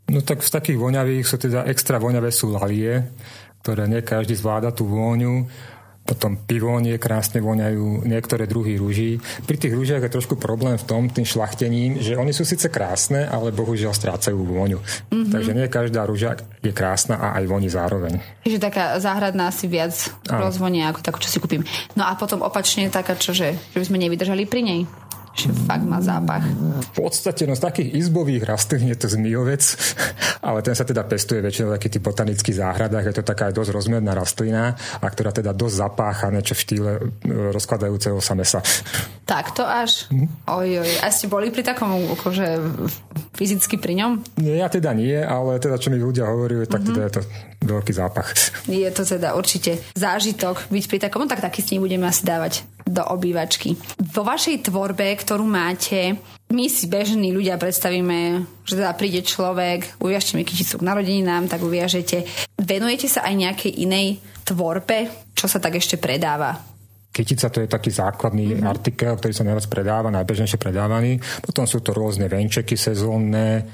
[0.08, 3.04] No tak z takých voňavých sú teda extra voňavé sú lalie,
[3.64, 5.48] ktoré nie každý zvláda tú vôňu.
[6.08, 9.20] Potom pivónie krásne voňajú, niektoré druhy rúží.
[9.44, 13.28] Pri tých rúžiach je trošku problém v tom, tým šlachtením, že oni sú síce krásne,
[13.28, 14.80] ale bohužiaľ strácajú vôňu.
[14.80, 15.28] Mm-hmm.
[15.28, 18.24] Takže nie každá rúža je krásna a aj voní zároveň.
[18.40, 19.92] Takže taká záhradná si viac
[20.24, 21.60] rozvonia ako takú, čo si kúpim.
[21.92, 24.80] No a potom opačne taká, čože, že by sme nevydržali pri nej
[25.38, 26.42] že fakt má zápach.
[26.42, 29.62] V podstate, no z takých izbových rastlín je to zmijovec,
[30.42, 33.04] ale ten sa teda pestuje väčšinou v takých tých botanických záhradách.
[33.10, 37.00] Je to taká dosť rozmerná rastlina, a ktorá teda dosť zapácha niečo v štýle e,
[37.54, 38.58] rozkladajúceho sa mesa.
[39.28, 40.10] Tak to až?
[40.10, 40.26] Hm?
[40.50, 40.90] Oj, oj.
[41.04, 42.46] A ste boli pri takom akože
[43.38, 44.10] fyzicky pri ňom?
[44.42, 46.96] Nie, ja teda nie, ale teda čo mi ľudia hovorí, tak mm-hmm.
[46.96, 47.22] teda je to
[47.62, 48.34] veľký zápach.
[48.66, 52.24] Je to teda určite zážitok byť pri takom, no tak taký s ním budeme asi
[52.26, 53.76] dávať do obývačky.
[54.00, 56.16] Vo vašej tvorbe, ktorú máte,
[56.48, 61.60] my si bežní ľudia predstavíme, že teda príde človek, uviažte mi kyticu k narodeninám, tak
[61.60, 62.24] uviažete.
[62.56, 66.56] Venujete sa aj nejakej inej tvorbe, čo sa tak ešte predáva?
[67.12, 68.68] Kytica to je taký základný mm-hmm.
[68.68, 71.20] artikel, ktorý sa najviac predáva, najbežnejšie predávaný.
[71.44, 73.64] Potom sú to rôzne venčeky sezónne,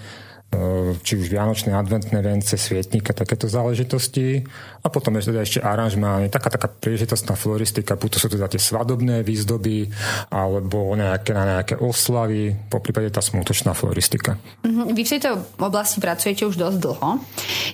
[1.03, 4.47] či už vianočné adventné vence, svietníka, takéto záležitosti.
[4.85, 8.61] A potom je teda ešte aranžmány, taká taká príležitostná floristika, buď to sú teda tie
[8.61, 9.89] svadobné výzdoby,
[10.29, 14.37] alebo nejaké, na nejaké oslavy, po prípade tá smutočná floristika.
[14.63, 14.93] Mm-hmm.
[14.93, 17.11] Vy v tejto oblasti pracujete už dosť dlho.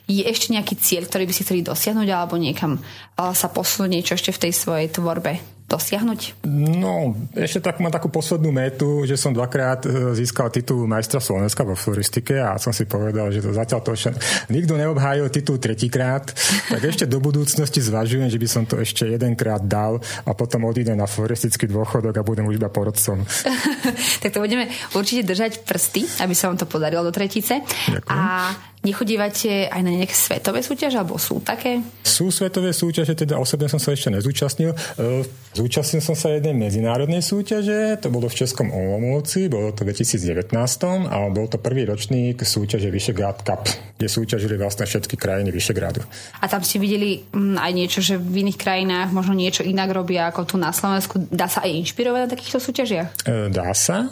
[0.07, 2.79] Je ešte nejaký cieľ, ktorý by ste chceli dosiahnuť, alebo niekam
[3.19, 5.60] sa posunúť niečo ešte v tej svojej tvorbe?
[5.71, 6.43] Dosiahnuť?
[6.51, 11.63] No, ešte tak mám takú poslednú metu, že som dvakrát e, získal titul majstra Slovenska
[11.63, 14.11] vo floristike a som si povedal, že to zatiaľ to ešte
[14.51, 16.27] nikto neobhájil titul tretíkrát,
[16.67, 20.99] tak ešte do budúcnosti zvažujem, že by som to ešte jedenkrát dal a potom odídem
[20.99, 23.23] na floristický dôchodok a budem už iba porodcom.
[24.27, 24.67] tak to budeme
[24.99, 27.63] určite držať prsty, aby sa vám to podarilo do tretice.
[27.63, 28.11] Ďakujem.
[28.11, 28.51] A
[28.81, 31.85] Nechodívate aj na nejaké svetové súťaže, alebo sú také?
[32.01, 34.73] Sú svetové súťaže, teda osobne som sa ešte nezúčastnil.
[34.73, 34.77] E,
[35.53, 40.57] zúčastnil som sa jednej medzinárodnej súťaže, to bolo v Českom Olomouci, bolo to v 2019
[41.13, 43.69] a bol to prvý ročník súťaže Vyšegrad Cup,
[44.01, 46.01] kde súťažili vlastne všetky krajiny Vyšegradu.
[46.41, 50.33] A tam ste videli mm, aj niečo, že v iných krajinách možno niečo inak robia
[50.33, 51.21] ako tu na Slovensku.
[51.29, 53.29] Dá sa aj inšpirovať na takýchto súťažiach?
[53.29, 54.09] E, dá sa.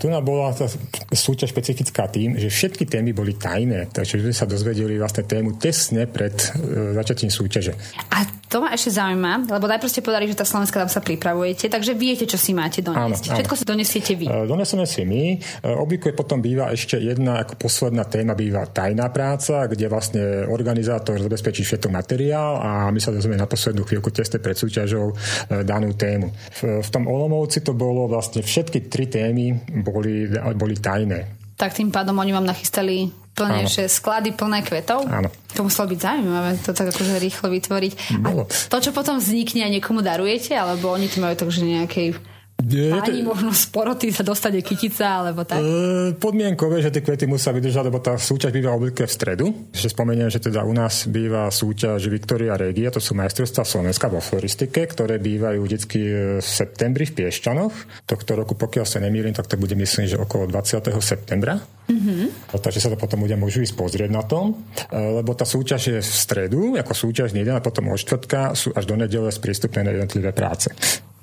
[0.00, 0.66] Tu bola tá
[1.14, 6.10] súťaž špecifická tým, že všetky témy boli tajné, takže sme sa dozvedeli vlastne tému tesne
[6.10, 7.70] pred uh, začatím súťaže.
[8.10, 11.72] A to ma ešte zaujíma, lebo najprv ste povedali, že tá Slovenska tam sa pripravujete,
[11.72, 13.32] takže viete, čo si máte doniesť.
[13.32, 13.60] Áno, Všetko áno.
[13.60, 14.26] si donesiete vy.
[14.28, 15.40] Uh, donesieme si my.
[15.64, 21.16] Uh, obvykle potom býva ešte jedna ako posledná téma býva tajná práca, kde vlastne organizátor
[21.16, 25.16] zabezpečí všetko materiál a my sa dozvieme na poslednú chvíľku tesne pred súťažou uh,
[25.64, 26.28] danú tému.
[26.60, 31.40] V, v tom Olomovci to bolo vlastne všetky tri témy boli, boli tajné.
[31.56, 35.08] Tak tým pádom oni vám nachystali plne, že sklady plné kvetov.
[35.08, 35.28] Áno.
[35.56, 37.92] To muselo byť zaujímavé, to tak akože rýchlo vytvoriť.
[38.20, 38.44] Bolo.
[38.48, 42.16] A to, čo potom vznikne a niekomu darujete, alebo oni to majú tak,
[42.62, 45.58] že nejakej Páni, možno z poroty sa dostane kytica, alebo tak?
[45.58, 49.46] E, podmienkové, že tie kvety musia vydržať, lebo tá súťaž býva obvykle v stredu.
[49.74, 54.22] Že spomeniem, že teda u nás býva súťaž Victoria Regia, to sú majstrovstvá Slovenska vo
[54.22, 55.98] floristike, ktoré bývajú vždy v
[56.40, 58.06] septembri v Piešťanoch.
[58.06, 60.78] Tohto roku, pokiaľ sa nemýlim, tak to bude myslím, že okolo 20.
[61.02, 61.58] septembra.
[61.90, 62.54] Mm-hmm.
[62.62, 64.54] Takže sa to potom ľudia môžu ísť pozrieť na tom,
[64.88, 68.70] e, lebo tá súťaž je v stredu, ako súťaž deň a potom od štvrtka sú
[68.72, 70.70] až do nedele sprístupnené jednotlivé práce.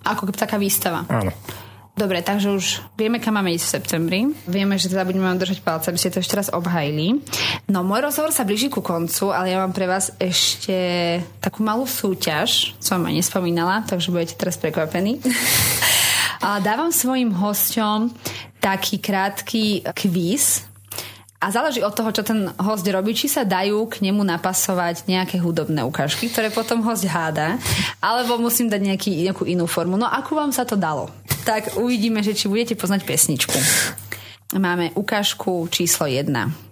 [0.10, 1.06] Ako taká výstava.
[1.06, 1.30] Áno.
[2.00, 4.20] Dobre, takže už vieme, kam máme ísť v septembri.
[4.48, 7.20] Vieme, že teda budeme vám držať palce, aby ste to ešte raz obhajili.
[7.68, 11.84] No, môj rozhovor sa blíži ku koncu, ale ja mám pre vás ešte takú malú
[11.84, 15.20] súťaž, som vám aj nespomínala, takže budete teraz prekvapení.
[16.48, 18.16] a dávam svojim hosťom
[18.64, 20.69] taký krátky kvíz,
[21.40, 25.40] a záleží od toho, čo ten host robí, či sa dajú k nemu napasovať nejaké
[25.40, 27.56] hudobné ukážky, ktoré potom host háda,
[28.04, 29.96] alebo musím dať nejaký, nejakú inú formu.
[29.96, 31.08] No ako vám sa to dalo?
[31.48, 33.56] Tak uvidíme, že či budete poznať pesničku.
[34.60, 36.69] Máme ukážku číslo 1.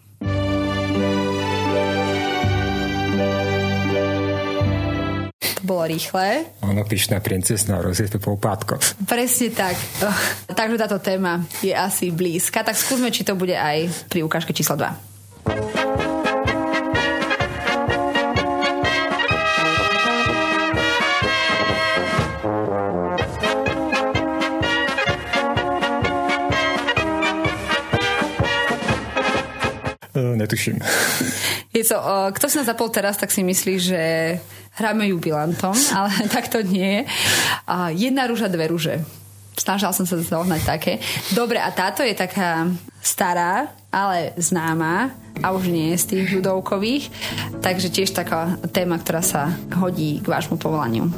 [5.68, 6.48] bolo rýchle.
[6.64, 8.80] Ono pyšná princesná rozjepe po upátko.
[9.04, 9.76] Presne tak.
[10.48, 12.64] Takže táto téma je asi blízka.
[12.64, 15.77] Tak skúsme, či to bude aj pri ukážke číslo 2.
[30.48, 30.80] netuším.
[31.78, 32.00] Je to,
[32.32, 34.02] kto si nás zapol teraz, tak si myslí, že
[34.80, 37.12] hráme jubilantom, ale tak to nie je.
[38.08, 39.04] Jedna rúža, dve rúže.
[39.58, 41.02] Snažila som sa zohnať také.
[41.34, 42.70] Dobre, a táto je taká
[43.02, 45.10] stará, ale známa
[45.42, 47.10] a už nie je z tých ľudovkových.
[47.58, 49.50] Takže tiež taká téma, ktorá sa
[49.82, 51.10] hodí k vášmu povolaniu.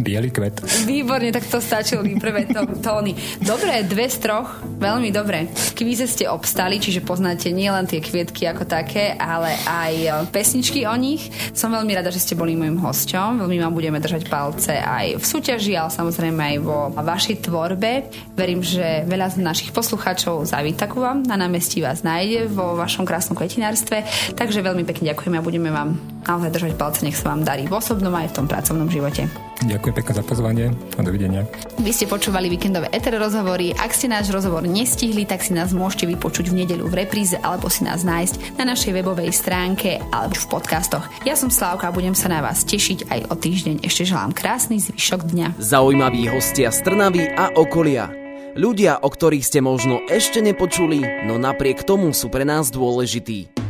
[0.00, 0.64] Bielý kvet.
[0.88, 2.48] Výborne, tak to stačili prvé
[2.80, 3.12] tóny.
[3.44, 5.52] Dobre, dve z troch, veľmi dobre.
[5.52, 10.88] V kvíze ste obstali, čiže poznáte nielen tie kvietky ako také, ale aj e, pesničky
[10.88, 11.28] o nich.
[11.52, 13.44] Som veľmi rada, že ste boli môjim hosťom.
[13.44, 18.08] Veľmi vám budeme držať palce aj v súťaži, ale samozrejme aj vo vašej tvorbe.
[18.32, 21.28] Verím, že veľa z našich poslucháčov zavíta ku vám.
[21.28, 24.08] Na námestí vás nájde vo vašom krásnom kvetinárstve.
[24.32, 27.04] Takže veľmi pekne ďakujeme a budeme vám naozaj držať palce.
[27.04, 29.30] Nech sa vám darí v osobnom aj v tom pracovnom živote.
[29.60, 31.44] Ďakujem pekne za pozvanie a dovidenia.
[31.76, 33.76] Vy ste počúvali víkendové eter rozhovory.
[33.76, 37.68] Ak ste náš rozhovor nestihli, tak si nás môžete vypočuť v nedeľu v repríze alebo
[37.68, 41.04] si nás nájsť na našej webovej stránke alebo v podcastoch.
[41.28, 43.84] Ja som Slávka a budem sa na vás tešiť aj o týždeň.
[43.84, 45.46] Ešte želám krásny zvyšok dňa.
[45.60, 48.08] Zaujímaví hostia z Trnavy a okolia.
[48.56, 53.69] Ľudia, o ktorých ste možno ešte nepočuli, no napriek tomu sú pre nás dôležití.